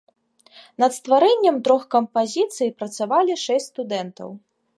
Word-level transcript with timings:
Над 0.83 0.95
стварэннем 0.99 1.59
трох 1.67 1.83
кампазіцый 1.97 2.73
працавалі 2.81 3.37
шэсць 3.45 3.71
студэнтаў. 3.75 4.29